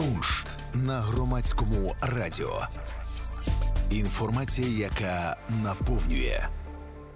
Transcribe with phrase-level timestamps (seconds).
[0.00, 2.66] Куншт на громадському радіо.
[3.90, 6.48] Інформація, яка наповнює.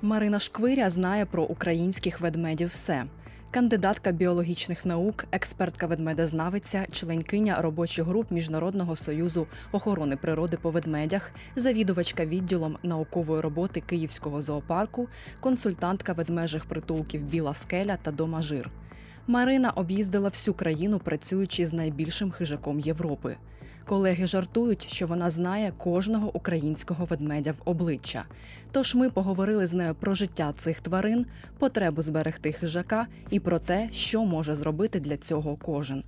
[0.03, 3.05] Марина Шквиря знає про українських ведмедів все.
[3.51, 12.27] Кандидатка біологічних наук, експертка ведмедознавиця, членкиня робочих груп Міжнародного союзу охорони природи по ведмедях, завідувачка
[12.27, 15.09] відділом наукової роботи Київського зоопарку,
[15.41, 18.71] консультантка ведмежих притулків Біла скеля та Дома Жир.
[19.27, 23.37] Марина об'їздила всю країну, працюючи з найбільшим хижаком Європи.
[23.87, 28.25] Колеги жартують, що вона знає кожного українського ведмедя в обличчя.
[28.73, 31.27] Тож ми поговорили з нею про життя цих тварин,
[31.59, 36.03] потребу зберегти хижака і про те, що може зробити для цього кожен.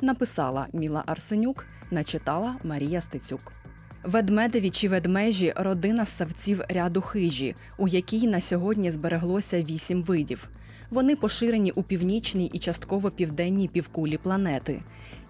[0.00, 3.52] Написала Міла Арсенюк, начитала Марія Стецюк.
[4.04, 10.48] Ведмедеві чи ведмежі родина ссавців ряду хижі, у якій на сьогодні збереглося вісім видів.
[10.90, 14.82] Вони поширені у північній і частково південній півкулі планети.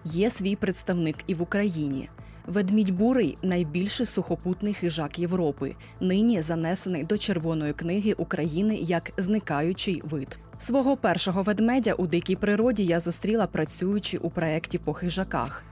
[0.05, 2.09] Є свій представник і в Україні.
[2.45, 10.39] Ведмідь бурий найбільший сухопутний хижак Європи, нині занесений до Червоної книги України як зникаючий вид.
[10.59, 15.63] Свого першого ведмедя у дикій природі я зустріла працюючи у проєкті по хижаках.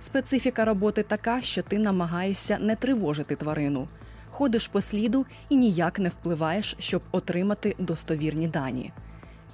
[0.00, 3.88] Специфіка роботи така, що ти намагаєшся не тривожити тварину.
[4.30, 8.92] Ходиш по сліду і ніяк не впливаєш, щоб отримати достовірні дані.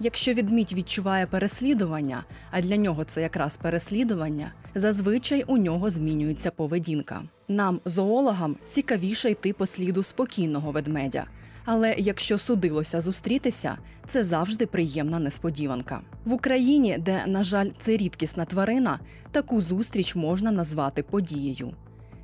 [0.01, 7.23] Якщо відмідь відчуває переслідування, а для нього це якраз переслідування, зазвичай у нього змінюється поведінка.
[7.49, 11.25] Нам, зоологам, цікавіше йти по сліду спокійного ведмедя.
[11.65, 16.01] Але якщо судилося зустрітися, це завжди приємна несподіванка.
[16.25, 18.99] В Україні, де, на жаль, це рідкісна тварина,
[19.33, 21.73] таку зустріч можна назвати подією.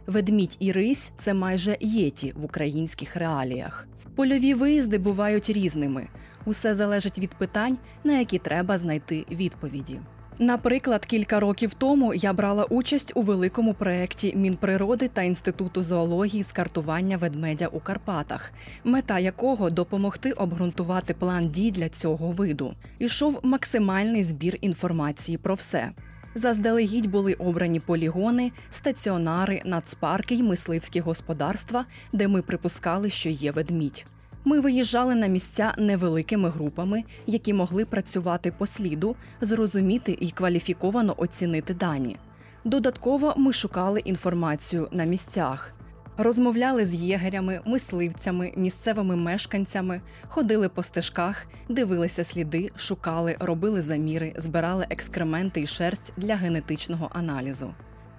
[0.06, 3.89] Ведмідь і рись це майже єті в українських реаліях.
[4.14, 6.06] Польові виїзди бувають різними.
[6.44, 10.00] Усе залежить від питань, на які треба знайти відповіді.
[10.38, 16.52] Наприклад, кілька років тому я брала участь у великому проєкті Мінприроди та інституту зоології з
[16.52, 18.52] картування ведмедя у Карпатах,
[18.84, 22.74] мета якого допомогти обґрунтувати план дій для цього виду.
[22.98, 25.90] Ішов максимальний збір інформації про все.
[26.34, 34.06] Заздалегідь були обрані полігони, стаціонари, нацпарки й мисливські господарства, де ми припускали, що є ведмідь.
[34.46, 41.74] Ми виїжджали на місця невеликими групами, які могли працювати по сліду, зрозуміти і кваліфіковано оцінити
[41.74, 42.16] дані.
[42.64, 45.72] Додатково ми шукали інформацію на місцях.
[46.16, 54.86] Розмовляли з єгерями, мисливцями, місцевими мешканцями, ходили по стежках, дивилися сліди, шукали, робили заміри, збирали
[54.90, 57.74] екскременти і шерсть для генетичного аналізу.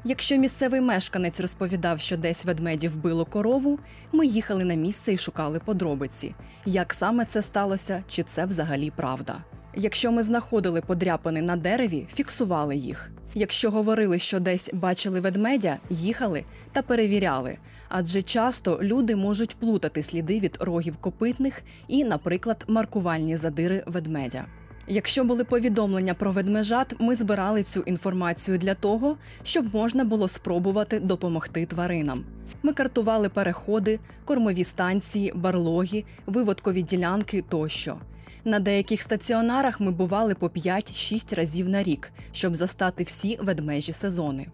[0.07, 3.79] Якщо місцевий мешканець розповідав, що десь ведмеді вбило корову,
[4.11, 6.35] ми їхали на місце і шукали подробиці,
[6.65, 9.43] як саме це сталося, чи це взагалі правда.
[9.75, 13.11] Якщо ми знаходили подряпини на дереві, фіксували їх.
[13.33, 17.57] Якщо говорили, що десь бачили ведмедя, їхали та перевіряли.
[17.89, 24.45] Адже часто люди можуть плутати сліди від рогів копитних і, наприклад, маркувальні задири ведмедя.
[24.87, 30.99] Якщо були повідомлення про ведмежат, ми збирали цю інформацію для того, щоб можна було спробувати
[30.99, 32.23] допомогти тваринам.
[32.63, 37.97] Ми картували переходи, кормові станції, барлоги, виводкові ділянки тощо.
[38.43, 44.47] На деяких стаціонарах ми бували по 5-6 разів на рік, щоб застати всі ведмежі сезони.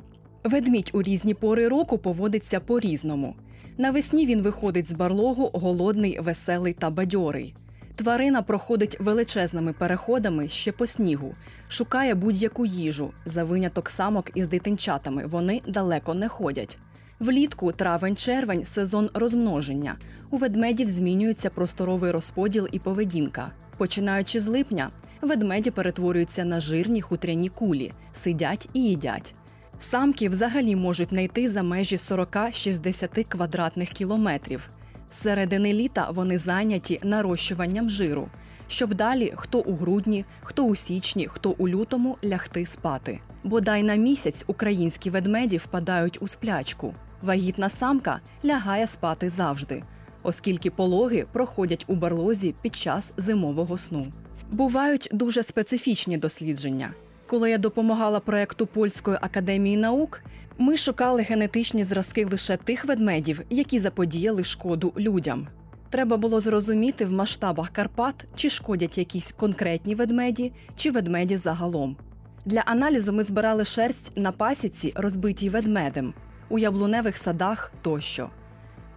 [0.44, 3.36] Ведмідь у різні пори року поводиться по-різному.
[3.78, 7.56] Навесні він виходить з барлогу голодний, веселий та бадьорий.
[8.02, 11.36] Тварина проходить величезними переходами ще по снігу,
[11.70, 16.78] шукає будь-яку їжу, за виняток самок із дитинчатами вони далеко не ходять.
[17.20, 19.96] Влітку травень-червень сезон розмноження.
[20.30, 23.52] У ведмедів змінюється просторовий розподіл і поведінка.
[23.78, 24.90] Починаючи з липня,
[25.22, 29.34] ведмеді перетворюються на жирні хутряні кулі, сидять і їдять.
[29.80, 34.70] Самки взагалі можуть знайти за межі 40-60 квадратних кілометрів.
[35.14, 38.30] Середини літа вони зайняті нарощуванням жиру,
[38.68, 43.20] щоб далі хто у грудні, хто у січні, хто у лютому лягти спати.
[43.44, 46.96] Бодай на місяць українські ведмеді впадають у сплячку.
[47.22, 49.84] Вагітна самка лягає спати завжди,
[50.24, 54.14] оскільки пологи проходять у барлозі під час зимового сну.
[54.52, 56.94] Бувають дуже специфічні дослідження.
[57.28, 60.24] Коли я допомагала проекту Польської академії наук,
[60.62, 65.48] ми шукали генетичні зразки лише тих ведмедів, які заподіяли шкоду людям.
[65.90, 71.98] Треба було зрозуміти в масштабах Карпат, чи шкодять якісь конкретні ведмеді, чи ведмеді загалом.
[72.46, 76.14] Для аналізу ми збирали шерсть на пасіці, розбитій ведмедем,
[76.50, 78.30] у яблуневих садах тощо.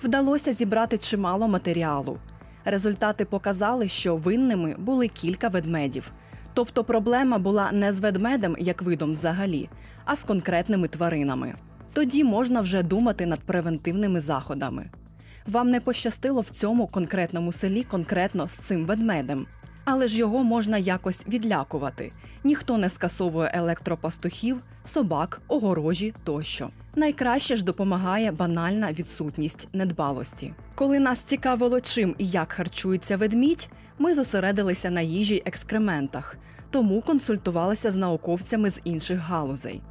[0.03, 2.19] Вдалося зібрати чимало матеріалу.
[2.65, 6.13] Результати показали, що винними були кілька ведмедів.
[6.55, 9.69] Тобто проблема була не з ведмедем як видом взагалі,
[10.05, 11.55] а з конкретними тваринами.
[11.93, 14.91] Тоді можна вже думати над превентивними заходами.
[15.47, 19.47] Вам не пощастило в цьому конкретному селі конкретно з цим ведмедем,
[19.85, 22.13] але ж його можна якось відлякувати.
[22.45, 26.71] Ніхто не скасовує електропастухів, собак, огорожі тощо.
[26.97, 30.55] Найкраще ж допомагає банальна відсутність недбалості.
[30.75, 33.69] Коли нас цікавило, чим і як харчується ведмідь,
[33.99, 36.37] ми зосередилися на їжі й екскрементах,
[36.71, 39.83] тому консультувалися з науковцями з інших галузей.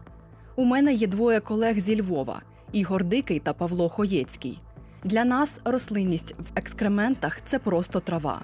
[0.55, 2.41] У мене є двоє колег зі Львова
[2.71, 4.59] Ігор Дикий та Павло Хоєцький.
[5.03, 8.41] Для нас рослинність в екскрементах це просто трава.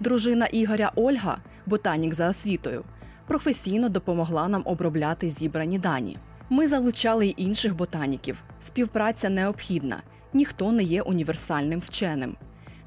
[0.00, 2.84] Дружина Ігоря Ольга, ботанік за освітою,
[3.26, 6.18] професійно допомогла нам обробляти зібрані дані.
[6.50, 8.36] Ми залучали й інших ботаніків.
[8.60, 10.02] Співпраця необхідна,
[10.32, 12.36] ніхто не є універсальним вченим.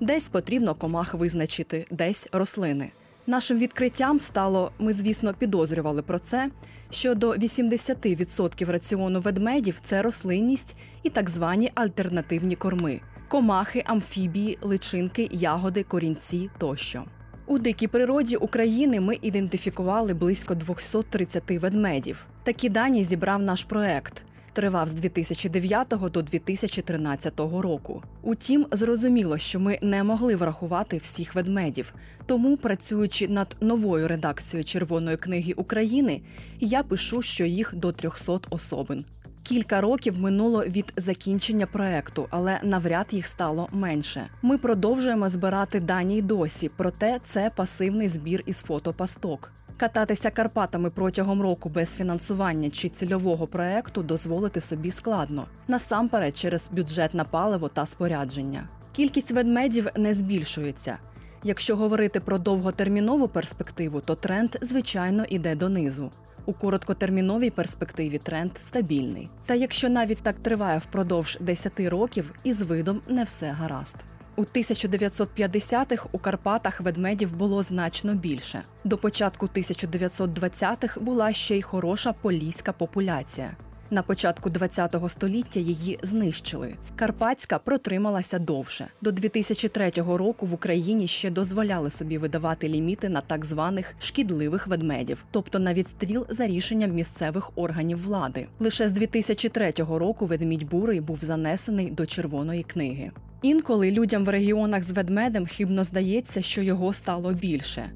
[0.02, 2.92] Десь потрібно комах визначити, десь рослини.
[3.31, 6.50] Нашим відкриттям стало, ми, звісно, підозрювали про це,
[6.89, 15.30] що до 80% раціону ведмедів це рослинність і так звані альтернативні корми комахи, амфібії, личинки,
[15.31, 17.04] ягоди, корінці тощо.
[17.48, 22.25] У дикій природі України ми ідентифікували близько 230 ведмедів.
[22.44, 24.24] Такі дані зібрав наш проект.
[24.53, 28.03] Тривав з 2009 до 2013 року.
[28.21, 31.94] Утім, зрозуміло, що ми не могли врахувати всіх ведмедів.
[32.25, 36.21] Тому, працюючи над новою редакцією Червоної книги України,
[36.59, 39.06] я пишу, що їх до 300 особин.
[39.44, 44.27] Кілька років минуло від закінчення проекту, але навряд їх стало менше.
[44.42, 49.51] Ми продовжуємо збирати дані й досі, проте це пасивний збір із фотопасток.
[49.81, 57.13] Кататися Карпатами протягом року без фінансування чи цільового проекту дозволити собі складно, насамперед через бюджет
[57.13, 58.68] на паливо та спорядження.
[58.92, 60.98] Кількість ведмедів не збільшується.
[61.44, 66.12] Якщо говорити про довготермінову перспективу, то тренд, звичайно, іде донизу.
[66.45, 69.30] У короткотерміновій перспективі тренд стабільний.
[69.45, 73.95] Та якщо навіть так триває впродовж 10 років, із видом не все гаразд.
[74.42, 78.64] У 1950-х у Карпатах ведмедів було значно більше.
[78.84, 83.52] До початку 1920-х була ще й хороша поліська популяція.
[83.90, 86.74] На початку ХХ століття її знищили.
[86.96, 88.88] Карпатська протрималася довше.
[89.02, 95.26] До 2003 року в Україні ще дозволяли собі видавати ліміти на так званих шкідливих ведмедів,
[95.32, 98.48] тобто на відстріл за рішенням місцевих органів влади.
[98.60, 103.12] Лише з 2003 року ведмідь бурий був занесений до червоної книги.
[103.42, 107.90] Інколи людям в регіонах з ведмедем хибно здається, що його стало більше.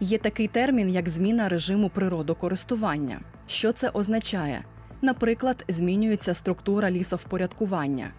[0.00, 3.20] Є такий термін, як зміна режиму природокористування.
[3.46, 4.64] Що це означає?
[5.02, 8.10] Наприклад, змінюється структура лісовпорядкування.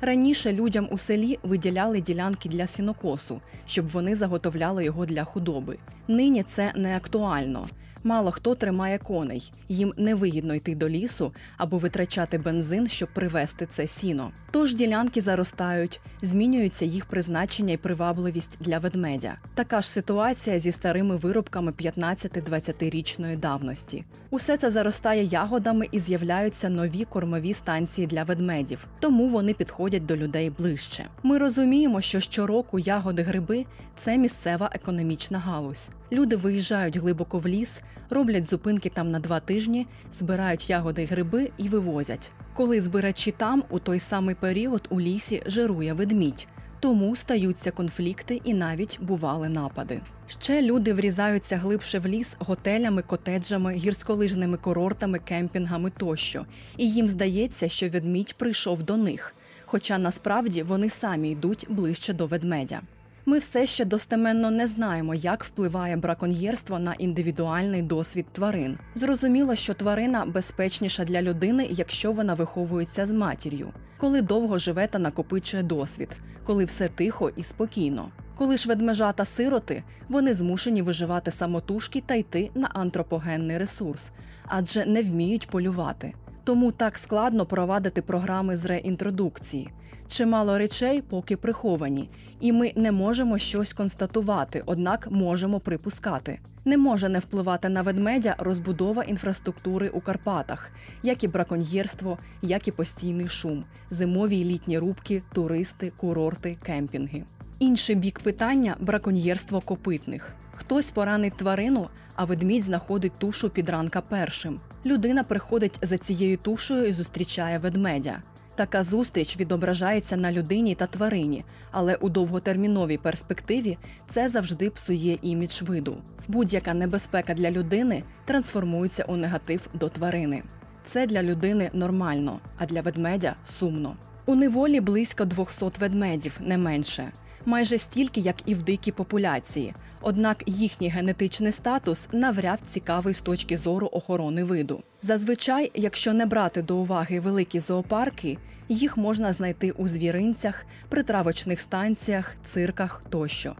[0.00, 5.78] Раніше людям у селі виділяли ділянки для сінокосу, щоб вони заготовляли його для худоби.
[6.08, 7.68] Нині це не актуально.
[8.04, 13.86] Мало хто тримає коней, їм невигідно йти до лісу або витрачати бензин, щоб привезти це
[13.86, 14.32] сіно.
[14.50, 19.38] Тож ділянки заростають, змінюється їх призначення і привабливість для ведмедя.
[19.54, 24.04] Така ж ситуація зі старими виробками 15-20-річної давності.
[24.30, 30.16] Усе це заростає ягодами і з'являються нові кормові станції для ведмедів, тому вони підходять до
[30.16, 31.06] людей ближче.
[31.22, 33.66] Ми розуміємо, що щороку ягоди гриби
[34.04, 35.88] це місцева економічна галузь.
[36.12, 37.80] Люди виїжджають глибоко в ліс,
[38.10, 39.86] роблять зупинки там на два тижні,
[40.18, 42.32] збирають ягоди й гриби і вивозять.
[42.54, 46.46] Коли збирачі там у той самий період у лісі жирує ведмідь.
[46.80, 50.00] Тому стаються конфлікти і навіть бували напади.
[50.28, 56.46] Ще люди врізаються глибше в ліс готелями, котеджами, гірськолижними курортами, кемпінгами тощо,
[56.76, 59.34] і їм здається, що ведмідь прийшов до них.
[59.64, 62.80] Хоча насправді вони самі йдуть ближче до ведмедя.
[63.26, 68.78] Ми все ще достеменно не знаємо, як впливає браконьєрство на індивідуальний досвід тварин.
[68.94, 74.98] Зрозуміло, що тварина безпечніша для людини, якщо вона виховується з матір'ю, коли довго живе та
[74.98, 78.10] накопичує досвід, коли все тихо і спокійно.
[78.36, 84.10] Коли ж ведмежата сироти, вони змушені виживати самотужки та йти на антропогенний ресурс,
[84.46, 86.14] адже не вміють полювати.
[86.44, 89.70] Тому так складно провадити програми з реінтродукції.
[90.10, 96.38] Чимало речей поки приховані, і ми не можемо щось констатувати, однак можемо припускати.
[96.64, 100.70] Не може не впливати на ведмедя розбудова інфраструктури у Карпатах,
[101.02, 107.24] як і браконьєрство, як і постійний шум, зимові й літні рубки, туристи, курорти, кемпінги.
[107.58, 110.34] Інший бік питання браконьєрство копитних.
[110.54, 114.60] Хтось поранить тварину, а ведмідь знаходить тушу під ранка першим.
[114.86, 118.22] Людина приходить за цією тушею і зустрічає ведмедя.
[118.60, 123.78] Така зустріч відображається на людині та тварині, але у довготерміновій перспективі
[124.10, 125.96] це завжди псує імідж виду.
[126.28, 130.42] Будь-яка небезпека для людини трансформується у негатив до тварини.
[130.86, 133.96] Це для людини нормально, а для ведмедя сумно.
[134.26, 137.12] У неволі близько 200 ведмедів, не менше,
[137.46, 139.74] майже стільки, як і в дикій популяції.
[140.00, 144.82] Однак їхній генетичний статус навряд цікавий з точки зору охорони виду.
[145.02, 148.38] Зазвичай, якщо не брати до уваги великі зоопарки,
[148.74, 153.56] їх можна знайти у звіринцях, притравочних станціях, цирках тощо.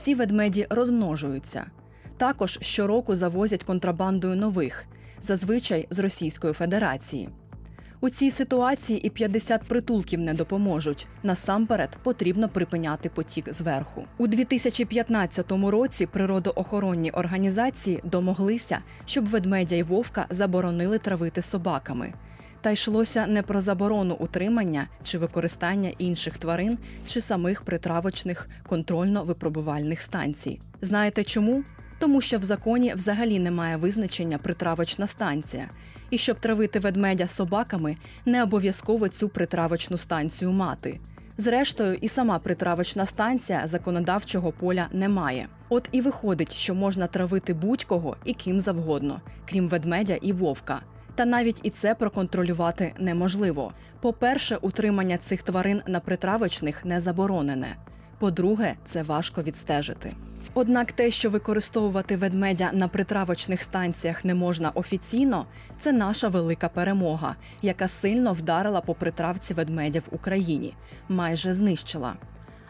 [0.00, 1.66] Ці ведмеді розмножуються.
[2.16, 4.84] Також щороку завозять контрабандою нових,
[5.22, 7.28] зазвичай з Російської Федерації.
[8.00, 11.06] У цій ситуації і 50 притулків не допоможуть.
[11.22, 14.04] Насамперед потрібно припиняти потік зверху.
[14.18, 22.12] У 2015 році природоохоронні організації домоглися, щоб ведмедя й вовка заборонили травити собаками.
[22.60, 30.60] Та йшлося не про заборону утримання чи використання інших тварин чи самих притравочних контрольно-випробувальних станцій.
[30.80, 31.64] Знаєте чому?
[31.98, 35.68] Тому що в законі взагалі немає визначення притравочна станція.
[36.10, 41.00] І щоб травити ведмедя собаками, не обов'язково цю притравочну станцію мати.
[41.38, 45.48] Зрештою, і сама притравочна станція законодавчого поля немає.
[45.68, 50.80] От і виходить, що можна травити будь-кого і ким завгодно, крім ведмедя і вовка.
[51.16, 53.72] Та навіть і це проконтролювати неможливо.
[54.00, 57.76] По-перше, утримання цих тварин на притравочних не заборонене.
[58.18, 60.12] По-друге, це важко відстежити.
[60.54, 65.46] Однак те, що використовувати ведмедя на притравочних станціях не можна офіційно,
[65.80, 70.74] це наша велика перемога, яка сильно вдарила по притравці ведмедя в Україні,
[71.08, 72.14] майже знищила.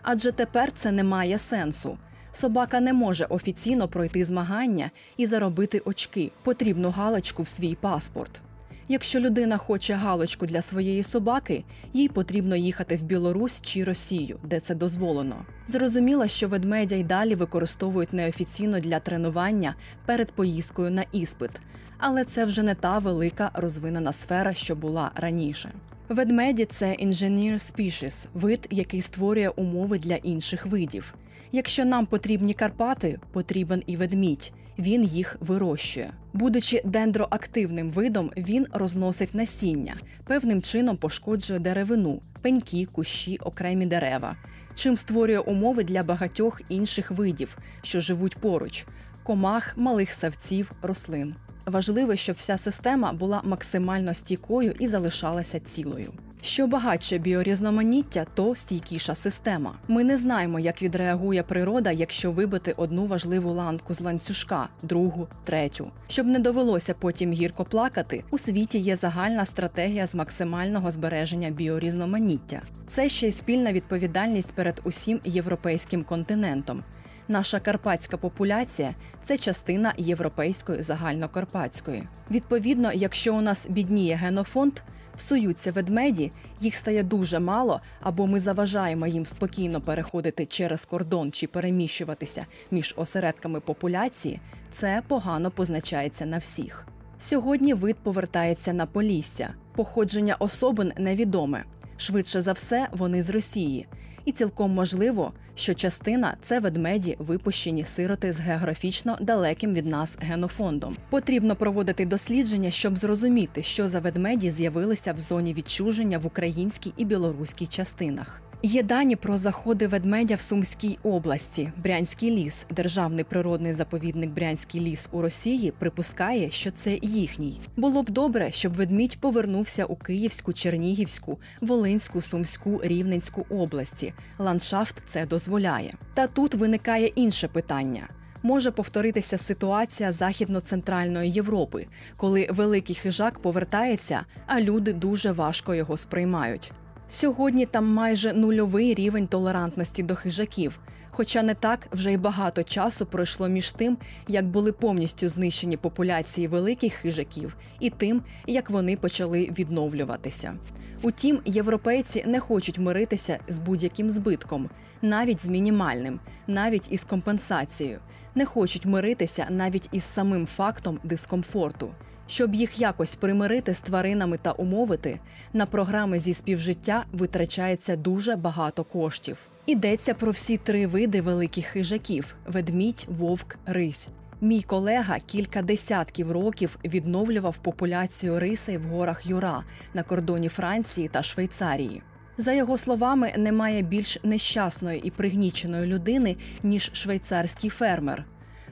[0.03, 1.99] Адже тепер це не має сенсу.
[2.37, 8.41] Собака не може офіційно пройти змагання і заробити очки, потрібну галочку в свій паспорт.
[8.89, 14.61] Якщо людина хоче галочку для своєї собаки, їй потрібно їхати в Білорусь чи Росію, де
[14.61, 15.37] це дозволено.
[15.69, 19.75] Зрозуміло, що ведмедя й далі використовують неофіційно для тренування
[20.07, 21.51] перед поїздкою на іспит,
[21.99, 25.73] але це вже не та велика розвинена сфера, що була раніше.
[26.09, 31.15] Ведмеді це engineer species, вид, який створює умови для інших видів.
[31.53, 34.53] Якщо нам потрібні Карпати, потрібен і ведмідь.
[34.79, 36.11] Він їх вирощує.
[36.33, 44.37] Будучи дендроактивним видом, він розносить насіння, певним чином пошкоджує деревину, пеньки, кущі, окремі дерева,
[44.75, 48.87] чим створює умови для багатьох інших видів, що живуть поруч
[49.27, 51.35] комах, малих савців, рослин.
[51.67, 56.13] Важливо, щоб вся система була максимально стійкою і залишалася цілою.
[56.43, 59.75] Що багатше біорізноманіття, то стійкіша система.
[59.89, 65.91] Ми не знаємо, як відреагує природа, якщо вибити одну важливу ланку з ланцюжка, другу, третю.
[66.09, 72.63] Щоб не довелося потім гірко плакати, у світі є загальна стратегія з максимального збереження біорізноманіття.
[72.89, 76.83] Це ще й спільна відповідальність перед усім європейським континентом.
[77.29, 82.03] Наша карпатська популяція це частина європейської загальнокарпатської.
[82.31, 84.73] Відповідно, якщо у нас бідніє генофонд,
[85.17, 91.47] псуються ведмеді, їх стає дуже мало, або ми заважаємо їм спокійно переходити через кордон чи
[91.47, 94.41] переміщуватися між осередками популяції,
[94.73, 96.87] це погано позначається на всіх.
[97.21, 99.55] Сьогодні вид повертається на Полісся.
[99.75, 101.65] Походження особин невідоме.
[101.97, 103.87] Швидше за все, вони з Росії.
[104.27, 110.97] І цілком можливо, що частина це ведмеді, випущені сироти з географічно далеким від нас генофондом.
[111.11, 117.05] Потрібно проводити дослідження, щоб зрозуміти, що за ведмеді з'явилися в зоні відчуження в українській і
[117.05, 118.43] білоруській частинах.
[118.67, 121.73] Є дані про заходи ведмедя в Сумській області.
[121.77, 127.61] Брянський ліс, державний природний заповідник Брянський ліс у Росії, припускає, що це їхній.
[127.77, 134.13] Було б добре, щоб ведмідь повернувся у Київську, Чернігівську, Волинську, Сумську, Рівненську області.
[134.39, 135.95] Ландшафт це дозволяє.
[136.15, 138.09] Та тут виникає інше питання.
[138.43, 146.73] Може повторитися ситуація західно-центральної Європи, коли великий хижак повертається, а люди дуже важко його сприймають.
[147.09, 150.79] Сьогодні там майже нульовий рівень толерантності до хижаків.
[151.11, 153.99] Хоча не так вже й багато часу пройшло між тим,
[154.29, 160.57] як були повністю знищені популяції великих хижаків, і тим, як вони почали відновлюватися.
[161.03, 164.71] Утім, європейці не хочуть миритися з будь-яким збитком,
[165.03, 167.99] навіть з мінімальним, навіть із компенсацією,
[168.35, 171.91] не хочуть миритися навіть із самим фактом дискомфорту.
[172.27, 175.19] Щоб їх якось примирити з тваринами та умовити,
[175.53, 179.39] на програми зі співжиття витрачається дуже багато коштів.
[179.67, 184.09] Йдеться про всі три види великих хижаків: ведмідь, вовк, рись.
[184.41, 189.63] Мій колега кілька десятків років відновлював популяцію риси в горах Юра
[189.95, 192.03] на кордоні Франції та Швейцарії.
[192.39, 198.25] За його словами, немає більш нещасної і пригніченої людини, ніж швейцарський фермер.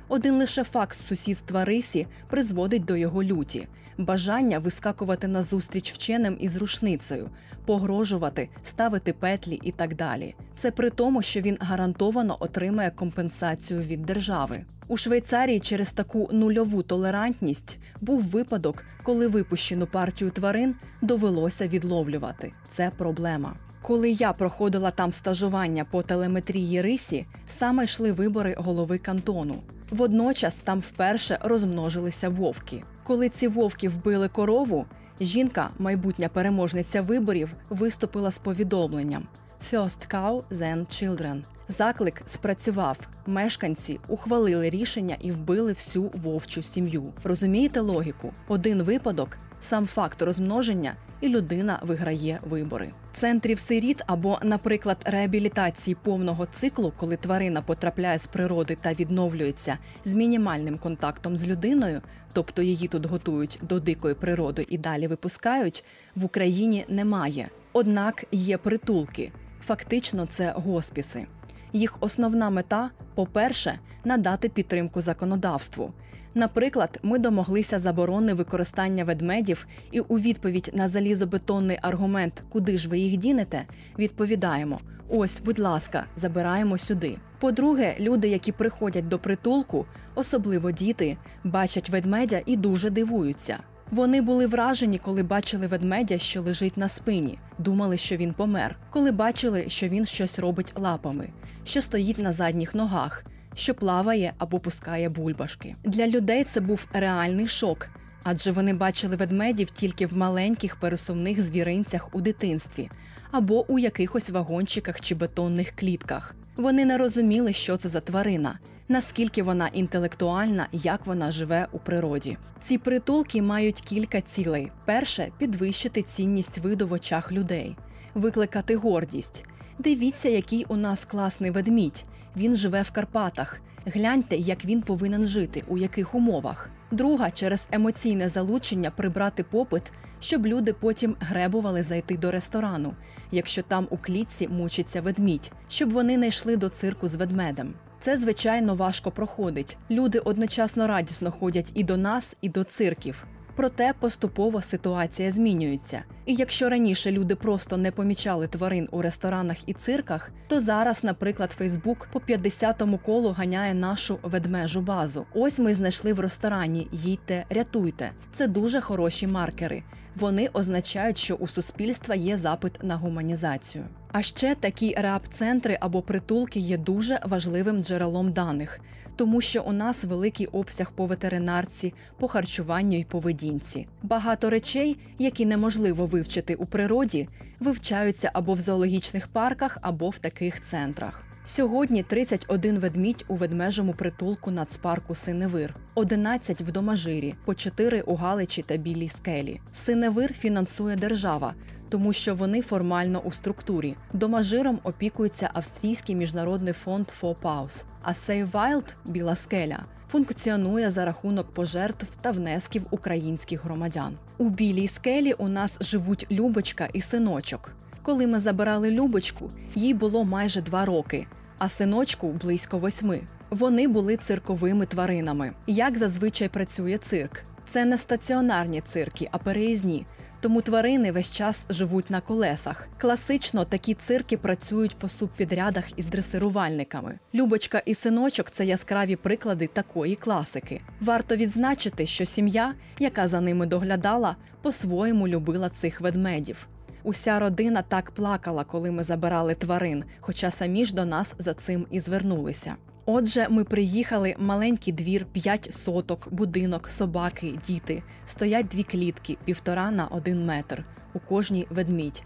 [0.09, 3.69] Один лише факт сусідства рисі призводить до його люті,
[3.99, 7.31] бажання вискакувати назустріч вченим із рушницею,
[7.67, 10.35] погрожувати, ставити петлі і так далі.
[10.59, 14.65] Це при тому, що він гарантовано отримає компенсацію від держави.
[14.89, 22.53] У Швейцарії через таку нульову толерантність був випадок, коли випущену партію тварин довелося відловлювати.
[22.71, 23.57] Це проблема.
[23.87, 29.63] Коли я проходила там стажування по телеметрії рисі, саме йшли вибори голови кантону.
[29.91, 32.83] Водночас там вперше розмножилися вовки.
[33.03, 34.87] Коли ці вовки вбили корову,
[35.21, 39.27] жінка, майбутня переможниця виборів, виступила з повідомленням
[39.73, 41.43] First cow, then children.
[41.69, 42.99] Заклик спрацював.
[43.27, 47.13] Мешканці ухвалили рішення і вбили всю вовчу сім'ю.
[47.25, 48.33] Розумієте логіку?
[48.49, 52.93] Один випадок, сам факт розмноження, і людина виграє вибори.
[53.15, 60.15] Центрів сиріт або, наприклад, реабілітації повного циклу, коли тварина потрапляє з природи та відновлюється з
[60.15, 62.03] мінімальним контактом з людиною,
[62.33, 65.85] тобто її тут готують до дикої природи і далі випускають,
[66.17, 67.49] в Україні немає.
[67.73, 69.33] Однак є притулки.
[69.67, 71.27] Фактично, це госпіси.
[71.73, 75.93] Їх основна мета, по-перше, надати підтримку законодавству.
[76.35, 82.99] Наприклад, ми домоглися заборони використання ведмедів, і у відповідь на залізобетонний аргумент, куди ж ви
[82.99, 83.65] їх дінете,
[83.99, 87.17] відповідаємо: ось, будь ласка, забираємо сюди.
[87.41, 93.59] По-друге, люди, які приходять до притулку, особливо діти, бачать ведмедя і дуже дивуються.
[93.91, 99.13] Вони були вражені, коли бачили ведмедя, що лежить на спині, думали, що він помер, коли
[99.13, 101.29] бачили, що він щось робить лапами,
[101.65, 105.77] що стоїть на задніх ногах, що плаває або пускає бульбашки.
[105.85, 107.89] Для людей це був реальний шок,
[108.23, 112.91] адже вони бачили ведмедів тільки в маленьких пересувних звіринцях у дитинстві
[113.31, 116.35] або у якихось вагончиках чи бетонних клітках.
[116.57, 118.59] Вони не розуміли, що це за тварина
[118.89, 122.37] наскільки вона інтелектуальна, як вона живе у природі.
[122.63, 127.77] Ці притулки мають кілька цілей: перше підвищити цінність виду в очах людей,
[128.15, 129.45] викликати гордість.
[129.79, 132.05] Дивіться, який у нас класний ведмідь.
[132.37, 133.61] Він живе в Карпатах.
[133.87, 136.71] Гляньте, як він повинен жити, у яких умовах.
[136.91, 142.95] Друга через емоційне залучення прибрати попит, щоб люди потім гребували зайти до ресторану,
[143.33, 147.75] якщо там у клітці мучиться ведмідь, щоб вони не йшли до цирку з ведмедем.
[148.01, 149.77] Це звичайно важко проходить.
[149.91, 153.27] Люди одночасно радісно ходять і до нас, і до цирків.
[153.57, 156.03] Проте поступово ситуація змінюється.
[156.27, 161.53] І якщо раніше люди просто не помічали тварин у ресторанах і цирках, то зараз, наприклад,
[161.53, 165.27] Фейсбук по 50-му колу ганяє нашу ведмежу базу.
[165.35, 168.11] Ось ми знайшли в ресторані їдьте, рятуйте.
[168.33, 169.83] Це дуже хороші маркери.
[170.17, 173.85] Вони означають, що у суспільства є запит на гуманізацію.
[174.13, 178.81] А ще такі реап-центри або притулки є дуже важливим джерелом даних,
[179.17, 183.87] тому що у нас великий обсяг по ветеринарці, по харчуванню і поведінці.
[184.03, 187.29] Багато речей, які неможливо вивчити у природі,
[187.61, 191.34] вивчаються або в зоологічних парках, або в таких центрах.
[191.47, 198.63] Сьогодні 31 ведмідь у ведмежому притулку нацпарку Синевир, 11 в Домажирі, по 4 у Галичі
[198.63, 199.61] та Білій скелі.
[199.85, 201.55] Синевир фінансує держава,
[201.89, 203.97] тому що вони формально у структурі.
[204.13, 212.31] Домажиром опікується австрійський міжнародний фонд «Фопаус», а Wild– Біла скеля функціонує за рахунок пожертв та
[212.31, 214.17] внесків українських громадян.
[214.39, 217.71] У білій скелі у нас живуть Любочка і синочок.
[218.05, 221.27] Коли ми забирали Любочку, їй було майже два роки,
[221.59, 223.21] а синочку близько восьми.
[223.51, 225.53] Вони були цирковими тваринами.
[225.67, 227.43] Як зазвичай працює цирк?
[227.69, 230.07] Це не стаціонарні цирки, а переїзні.
[230.41, 232.89] Тому тварини весь час живуть на колесах.
[232.99, 237.19] Класично такі цирки працюють по субпідрядах із дресирувальниками.
[237.35, 240.81] Любочка і синочок це яскраві приклади такої класики.
[241.01, 246.69] Варто відзначити, що сім'я, яка за ними доглядала, по-своєму любила цих ведмедів.
[247.05, 251.87] Уся родина так плакала, коли ми забирали тварин, хоча самі ж до нас за цим
[251.91, 252.77] і звернулися.
[253.07, 258.03] Отже, ми приїхали маленький двір, п'ять соток, будинок, собаки, діти.
[258.27, 260.85] Стоять дві клітки, півтора на один метр.
[261.15, 262.23] У кожній ведмідь.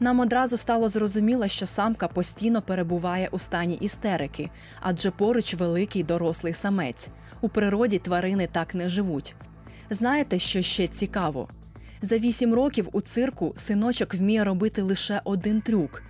[0.00, 6.52] Нам одразу стало зрозуміло, що самка постійно перебуває у стані істерики, адже поруч великий дорослий
[6.52, 7.08] самець.
[7.40, 9.34] У природі тварини так не живуть.
[9.90, 11.48] Знаєте, що ще цікаво?
[12.02, 16.02] За вісім років у цирку синочок вміє робити лише один трюк,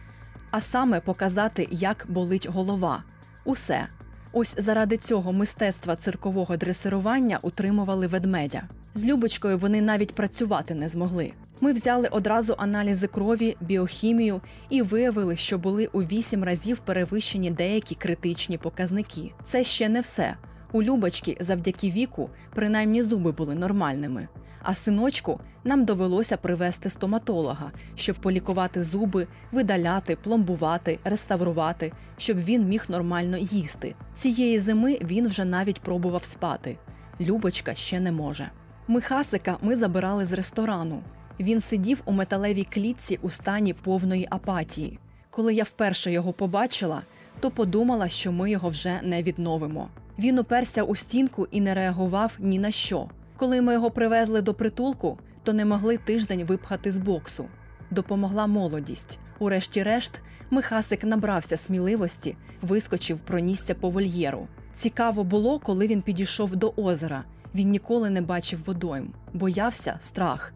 [0.51, 3.05] а саме показати, як болить голова.
[3.45, 3.87] Усе.
[4.33, 8.63] Ось заради цього мистецтва циркового дресирування утримували ведмедя.
[8.95, 11.33] З Любочкою вони навіть працювати не змогли.
[11.61, 17.95] Ми взяли одразу аналізи крові, біохімію і виявили, що були у вісім разів перевищені деякі
[17.95, 19.33] критичні показники.
[19.45, 20.37] Це ще не все.
[20.73, 24.29] У Любочки завдяки віку принаймні зуби були нормальними.
[24.69, 32.85] А синочку нам довелося привезти стоматолога, щоб полікувати зуби, видаляти, пломбувати, реставрувати, щоб він міг
[32.89, 33.95] нормально їсти.
[34.19, 36.79] Цієї зими він вже навіть пробував спати.
[37.21, 38.51] Любочка ще не може.
[38.89, 41.03] Михасика ми забирали з ресторану.
[41.41, 44.99] Він сидів у металевій клітці у стані повної апатії.
[45.31, 47.03] Коли я вперше його побачила,
[47.41, 49.89] то подумала, що ми його вже не відновимо.
[50.19, 53.09] Він уперся у стінку і не реагував ні на що.
[53.37, 57.45] Коли ми його привезли до притулку, то не могли тиждень випхати з боксу.
[57.91, 59.19] Допомогла молодість.
[59.39, 60.13] Урешті-решт,
[60.51, 64.49] Михасик набрався сміливості, вискочив, пронісся по вольєру.
[64.77, 67.25] Цікаво було, коли він підійшов до озера.
[67.55, 70.53] Він ніколи не бачив водойм, боявся страх.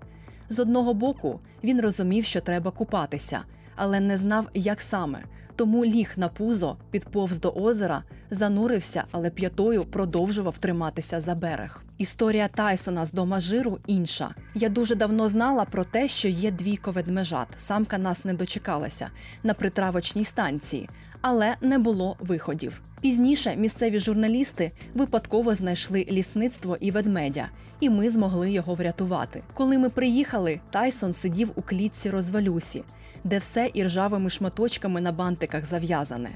[0.48, 3.40] З одного боку, він розумів, що треба купатися,
[3.76, 5.18] але не знав, як саме.
[5.60, 11.82] Тому ліг на пузо, підповз до озера, занурився, але п'ятою продовжував триматися за берег.
[11.98, 14.34] Історія Тайсона з дома жиру інша.
[14.54, 17.48] Я дуже давно знала про те, що є двійко ведмежат.
[17.58, 19.10] Самка нас не дочекалася
[19.42, 20.88] на притравочній станції,
[21.20, 22.80] але не було виходів.
[23.00, 27.48] Пізніше місцеві журналісти випадково знайшли лісництво і ведмедя,
[27.80, 29.42] і ми змогли його врятувати.
[29.54, 32.84] Коли ми приїхали, Тайсон сидів у клітці розвалюсі,
[33.24, 36.30] де все іржавими шматочками на бантиках зав'язане.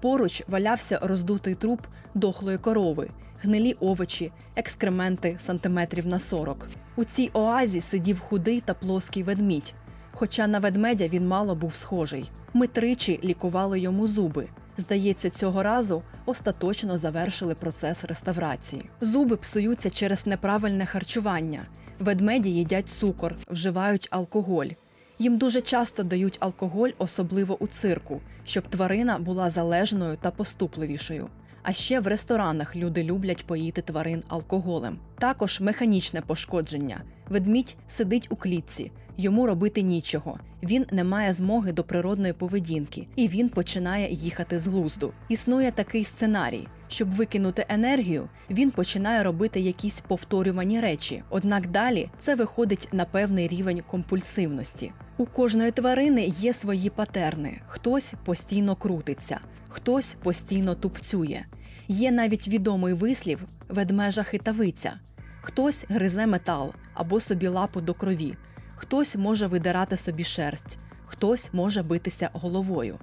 [0.00, 1.80] Поруч валявся роздутий труп
[2.14, 3.10] дохлої корови,
[3.42, 6.68] гнилі овочі, екскременти сантиметрів на 40.
[6.96, 9.74] У цій оазі сидів худий та плоский ведмідь.
[10.12, 12.30] Хоча на ведмедя він мало був схожий.
[12.52, 14.48] Ми тричі лікували йому зуби.
[14.76, 18.90] Здається, цього разу остаточно завершили процес реставрації.
[19.00, 21.66] Зуби псуються через неправильне харчування.
[21.98, 24.66] Ведмеді їдять цукор, вживають алкоголь.
[25.18, 31.28] Їм дуже часто дають алкоголь, особливо у цирку, щоб тварина була залежною та поступливішою.
[31.62, 34.98] А ще в ресторанах люди люблять поїти тварин алкоголем.
[35.18, 37.02] Також механічне пошкодження.
[37.28, 40.38] Ведмідь сидить у клітці, йому робити нічого.
[40.62, 45.12] Він не має змоги до природної поведінки, і він починає їхати з глузду.
[45.28, 46.68] Існує такий сценарій.
[46.88, 51.22] Щоб викинути енергію, він починає робити якісь повторювані речі.
[51.30, 54.92] Однак далі це виходить на певний рівень компульсивності.
[55.16, 61.44] У кожної тварини є свої патерни: хтось постійно крутиться, хтось постійно тупцює.
[61.88, 64.92] Є навіть відомий вислів ведмежа хитавиця.
[65.40, 68.34] Хтось гризе метал або собі лапу до крові,
[68.76, 72.98] хтось може видирати собі шерсть, хтось може битися головою.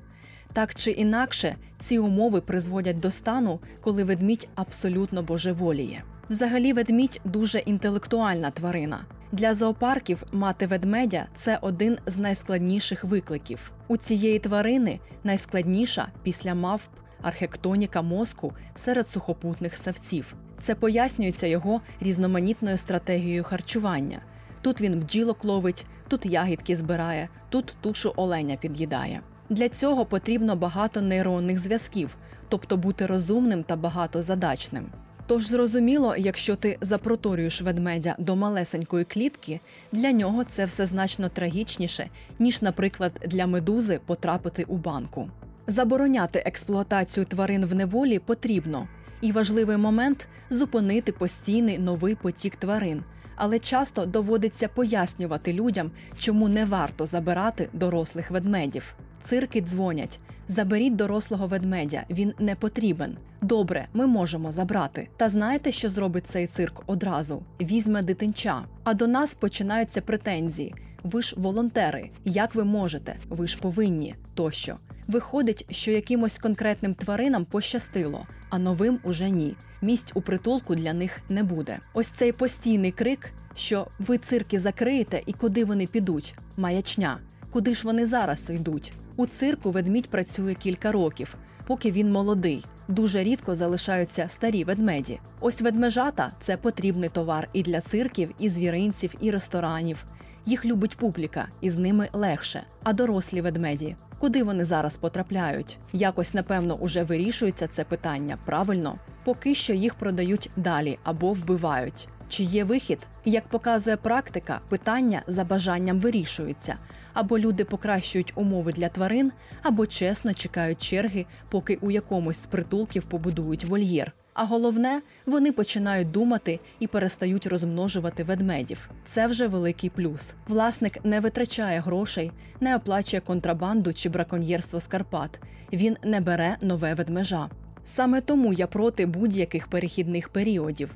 [0.54, 6.04] Так чи інакше, ці умови призводять до стану, коли ведмідь абсолютно божеволіє.
[6.30, 9.06] Взагалі, ведмідь дуже інтелектуальна тварина.
[9.32, 13.72] Для зоопарків мати ведмедя це один з найскладніших викликів.
[13.88, 16.90] У цієї тварини найскладніша після мавп
[17.22, 20.36] архектоніка мозку серед сухопутних савців.
[20.62, 24.20] Це пояснюється його різноманітною стратегією харчування.
[24.62, 29.22] Тут він бджілок ловить, тут ягідки збирає, тут тушу оленя під'їдає.
[29.54, 32.16] Для цього потрібно багато нейронних зв'язків,
[32.50, 34.86] тобто бути розумним та багатозадачним.
[35.28, 39.60] Тож зрозуміло, якщо ти запроторюєш ведмедя до малесенької клітки,
[39.92, 45.30] для нього це все значно трагічніше, ніж, наприклад, для медузи потрапити у банку.
[45.68, 48.88] Забороняти експлуатацію тварин в неволі потрібно,
[49.22, 53.04] і важливий момент зупинити постійний новий потік тварин,
[53.36, 58.96] але часто доводиться пояснювати людям, чому не варто забирати дорослих ведмедів.
[59.26, 60.20] Цирки дзвонять.
[60.48, 63.18] Заберіть дорослого ведмедя, він не потрібен.
[63.42, 65.08] Добре, ми можемо забрати.
[65.18, 67.44] Та знаєте, що зробить цей цирк одразу?
[67.62, 68.64] Візьме дитинча.
[68.84, 70.76] А до нас починаються претензії.
[71.04, 73.16] Ви ж волонтери, як ви можете?
[73.30, 74.78] Ви ж повинні тощо.
[75.08, 79.56] Виходить, що якимось конкретним тваринам пощастило, а новим уже ні.
[79.82, 81.80] Місць у притулку для них не буде.
[81.94, 86.36] Ось цей постійний крик, що ви цирки закриєте і куди вони підуть?
[86.58, 87.18] Маячня.
[87.52, 88.94] Куди ж вони зараз йдуть?
[89.16, 91.36] У цирку ведмідь працює кілька років,
[91.68, 92.66] поки він молодий.
[92.88, 95.20] Дуже рідко залишаються старі ведмеді.
[95.40, 100.06] Ось ведмежата це потрібний товар і для цирків, і звіринців, і ресторанів.
[100.46, 102.64] Їх любить публіка, і з ними легше.
[102.84, 103.96] А дорослі ведмеді.
[104.20, 105.78] Куди вони зараз потрапляють?
[105.94, 108.96] Якось, напевно, уже вирішується це питання правильно.
[109.24, 112.08] Поки що їх продають далі або вбивають.
[112.30, 113.00] чи є вихід?
[113.26, 116.76] Як показує практика, питання за бажанням вирішуються.
[117.14, 123.04] Або люди покращують умови для тварин, або чесно чекають черги, поки у якомусь з притулків
[123.04, 124.12] побудують вольєр.
[124.34, 128.90] А головне, вони починають думати і перестають розмножувати ведмедів.
[129.06, 130.34] Це вже великий плюс.
[130.48, 135.40] Власник не витрачає грошей, не оплачує контрабанду чи браконьєрство з Карпат.
[135.74, 137.50] Він не бере нове ведмежа.
[137.86, 140.90] Саме тому я проти будь-яких перехідних періодів.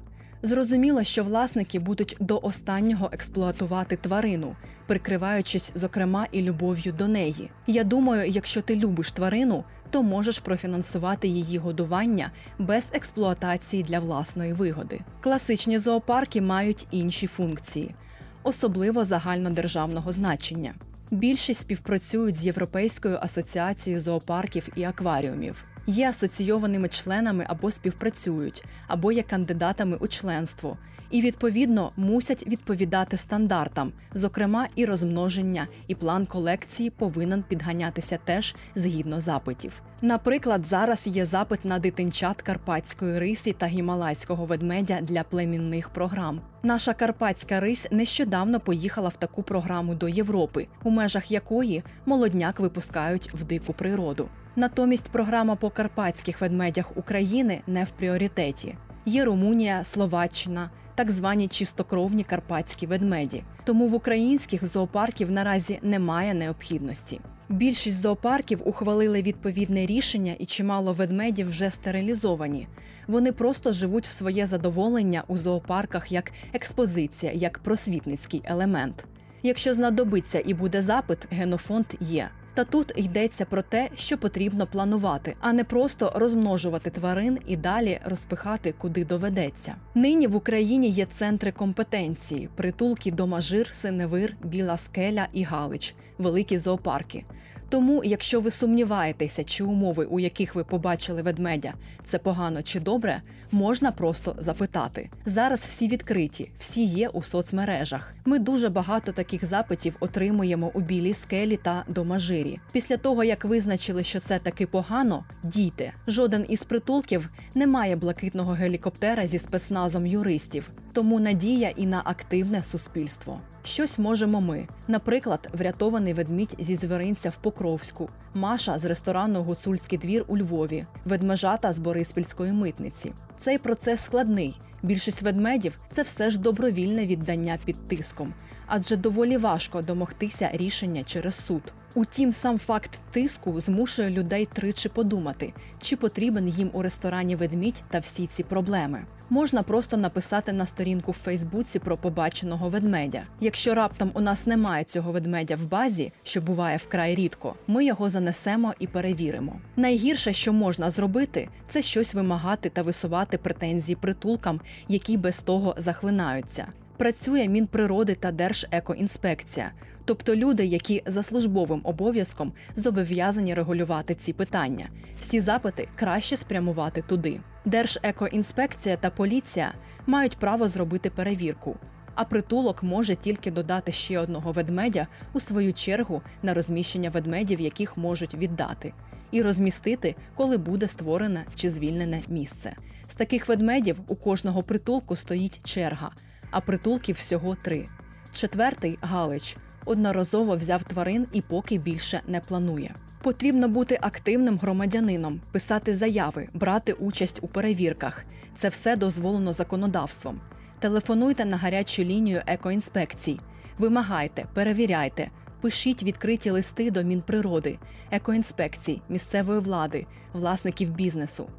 [0.44, 4.56] Зрозуміло, що власники будуть до останнього експлуатувати тварину,
[4.88, 7.50] прикриваючись, зокрема, і любов'ю до неї.
[7.68, 14.54] Я думаю, якщо ти любиш тварину, то можеш профінансувати її годування без експлуатації для власної
[14.54, 15.00] вигоди.
[15.22, 17.96] Класичні зоопарки мають інші функції,
[18.44, 20.74] особливо загальнодержавного значення.
[21.12, 29.24] Більшість співпрацюють з Європейською асоціацією зоопарків і акваріумів є асоційованими членами або співпрацюють, або є
[29.24, 30.78] кандидатами у членство,
[31.10, 39.22] і відповідно мусять відповідати стандартам, зокрема і розмноження, і план колекції повинен підганятися теж згідно
[39.22, 39.82] запитів.
[40.02, 46.42] Наприклад, зараз є запит на дитинчат карпатської рисі та гімалайського ведмедя для племінних програм.
[46.64, 53.34] Наша карпатська рись нещодавно поїхала в таку програму до Європи, у межах якої молодняк випускають
[53.34, 54.30] в дику природу.
[54.58, 58.76] Натомість програма по карпатських ведмедях України не в пріоритеті.
[59.06, 63.44] Є Румунія, Словаччина, так звані чистокровні карпатські ведмеді.
[63.64, 67.20] Тому в українських зоопарків наразі немає необхідності.
[67.50, 72.68] Більшість зоопарків ухвалили відповідне рішення, і чимало ведмедів вже стерилізовані.
[73.08, 79.06] Вони просто живуть в своє задоволення у зоопарках як експозиція, як просвітницький елемент.
[79.44, 82.30] Якщо знадобиться і буде запит, генофонд є.
[82.58, 88.00] Та тут йдеться про те, що потрібно планувати, а не просто розмножувати тварин і далі
[88.06, 89.76] розпихати куди доведеться.
[89.96, 97.24] Нині в Україні є центри компетенції: притулки Домажир, Синевир, Біла Скеля і Галич, великі зоопарки.
[97.70, 101.74] Тому, якщо ви сумніваєтеся, чи умови, у яких ви побачили ведмедя,
[102.06, 105.10] це погано чи добре, можна просто запитати.
[105.26, 108.14] Зараз всі відкриті, всі є у соцмережах.
[108.26, 112.60] Ми дуже багато таких запитів отримуємо у білій скелі та домажирі.
[112.72, 115.94] Після того як визначили, що це таки погано, дійте.
[116.08, 122.64] Жоден із притулків не має блакитного гелікоптера зі спецназом юристів, тому надія і на активне
[122.64, 123.40] суспільство.
[123.64, 124.68] Щось можемо ми.
[124.88, 131.74] Наприклад, врятований ведмідь зі звіринця в Покровську, Маша з ресторану Гуцульський двір у Львові, ведмежата
[131.74, 133.14] з Бориспільської митниці.
[133.40, 134.60] Цей процес складний.
[134.84, 138.34] Більшість ведмедів це все ж добровільне віддання під тиском,
[138.68, 141.62] адже доволі важко домогтися рішення через суд.
[141.94, 148.00] Утім, сам факт тиску змушує людей тричі подумати, чи потрібен їм у ресторані ведмідь та
[148.00, 149.06] всі ці проблеми.
[149.30, 153.24] Можна просто написати на сторінку в Фейсбуці про побаченого ведмедя.
[153.40, 158.10] Якщо раптом у нас немає цього ведмедя в базі, що буває вкрай рідко, ми його
[158.10, 159.60] занесемо і перевіримо.
[159.76, 166.68] Найгірше, що можна зробити, це щось вимагати та висувати претензії притулкам, які без того захлинаються.
[166.98, 169.72] Працює Мінприроди та Держекоінспекція,
[170.06, 174.90] тобто люди, які за службовим обов'язком зобов'язані регулювати ці питання.
[175.22, 177.40] Всі запити краще спрямувати туди.
[177.66, 179.74] Держекоінспекція та поліція
[180.06, 181.76] мають право зробити перевірку.
[182.16, 187.98] А притулок може тільки додати ще одного ведмедя у свою чергу на розміщення ведмедів, яких
[187.98, 188.94] можуть віддати,
[189.32, 192.76] і розмістити, коли буде створене чи звільнене місце.
[193.08, 196.12] З таких ведмедів у кожного притулку стоїть черга,
[196.58, 197.88] а притулків всього три.
[198.34, 202.96] Четвертий Галич одноразово взяв тварин і поки більше не планує.
[203.24, 208.26] Потрібно бути активним громадянином, писати заяви, брати участь у перевірках.
[208.56, 210.42] Це все дозволено законодавством.
[210.80, 213.40] Телефонуйте на гарячу лінію екоінспекцій,
[213.78, 215.30] вимагайте, перевіряйте,
[215.62, 217.80] пишіть відкриті листи до Мінприроди,
[218.12, 221.50] екоінспекцій, місцевої влади, власників бізнесу.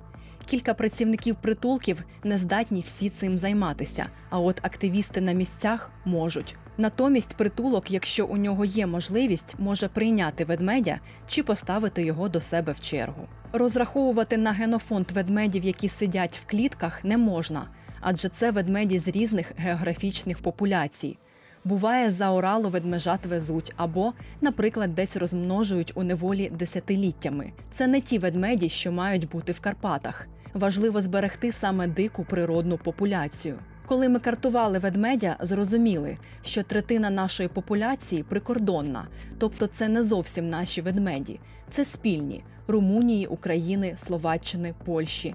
[0.50, 6.56] Кілька працівників притулків не здатні всі цим займатися, а от активісти на місцях можуть.
[6.78, 12.72] Натомість притулок, якщо у нього є можливість, може прийняти ведмедя чи поставити його до себе
[12.72, 13.28] в чергу.
[13.52, 17.66] Розраховувати на генофонд ведмедів, які сидять в клітках, не можна,
[18.00, 21.18] адже це ведмеді з різних географічних популяцій.
[21.64, 27.52] Буває, за Оралу ведмежат везуть або, наприклад, десь розмножують у неволі десятиліттями.
[27.72, 30.28] Це не ті ведмеді, що мають бути в Карпатах.
[30.58, 33.58] Важливо зберегти саме дику природну популяцію.
[33.86, 39.06] Коли ми картували ведмедя, зрозуміли, що третина нашої популяції прикордонна,
[39.38, 41.40] тобто це не зовсім наші ведмеді,
[41.70, 45.34] це спільні Румунії, України, Словаччини, Польщі.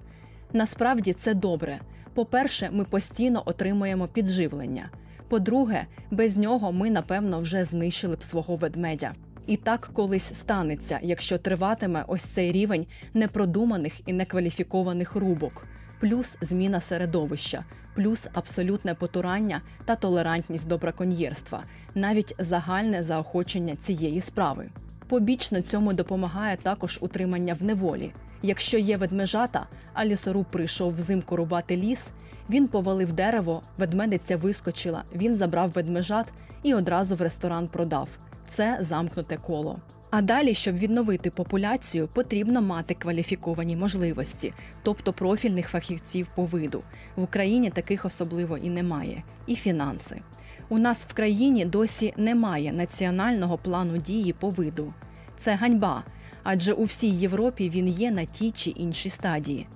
[0.53, 1.79] Насправді це добре.
[2.13, 4.89] По-перше, ми постійно отримуємо підживлення.
[5.29, 9.13] По-друге, без нього ми, напевно, вже знищили б свого ведмедя.
[9.47, 15.65] І так колись станеться, якщо триватиме ось цей рівень непродуманих і некваліфікованих рубок,
[15.99, 21.63] плюс зміна середовища, плюс абсолютне потурання та толерантність до браконьєрства,
[21.95, 24.69] навіть загальне заохочення цієї справи.
[25.07, 28.13] Побічно цьому допомагає також утримання в неволі.
[28.41, 32.11] Якщо є ведмежата, а лісоруб прийшов взимку рубати ліс,
[32.49, 38.09] він повалив дерево, ведмедиця вискочила, він забрав ведмежат і одразу в ресторан продав.
[38.53, 39.79] Це замкнуте коло.
[40.11, 46.83] А далі, щоб відновити популяцію, потрібно мати кваліфіковані можливості, тобто профільних фахівців по виду.
[47.15, 50.21] В Україні таких особливо і немає, і фінанси.
[50.69, 54.93] У нас в країні досі немає національного плану дії по виду.
[55.37, 56.03] Це ганьба,
[56.43, 59.67] адже у всій Європі він є на тій чи іншій стадії.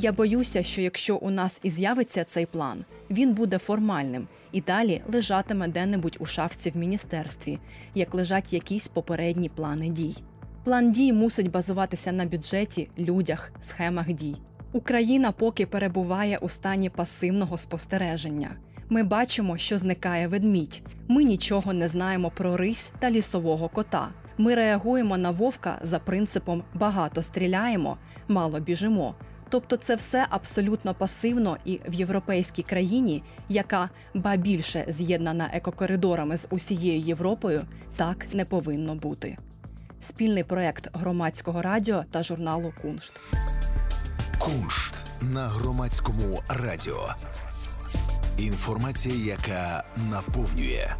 [0.00, 5.02] Я боюся, що якщо у нас і з'явиться цей план, він буде формальним і далі
[5.12, 7.58] лежатиме де-небудь у шафці в міністерстві,
[7.94, 10.16] як лежать якісь попередні плани дій.
[10.64, 14.36] План дій мусить базуватися на бюджеті, людях, схемах дій.
[14.72, 18.50] Україна поки перебуває у стані пасивного спостереження.
[18.88, 20.82] Ми бачимо, що зникає ведмідь.
[21.08, 24.08] Ми нічого не знаємо про рись та лісового кота.
[24.38, 27.96] Ми реагуємо на вовка за принципом багато стріляємо,
[28.28, 29.14] мало біжимо.
[29.48, 36.46] Тобто це все абсолютно пасивно і в європейській країні, яка ба більше з'єднана екокоридорами з
[36.50, 37.64] усією Європою,
[37.96, 39.38] так не повинно бути.
[40.00, 43.20] Спільний проект громадського радіо та журналу Куншт.
[44.38, 47.14] Куншт на громадському радіо.
[48.38, 50.94] Інформація, яка наповнює.